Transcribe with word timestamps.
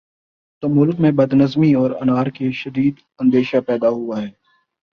تو 0.63 0.67
ملک 0.69 0.99
میں 0.99 1.11
بد 1.11 1.33
نظمی 1.33 1.73
اور 1.73 1.91
انارکی 1.91 2.45
کا 2.45 2.57
شدید 2.59 2.95
اندیشہ 3.19 3.59
پیدا 3.67 3.89
ہو 3.89 4.05
جاتا 4.05 4.21
ہے 4.21 4.29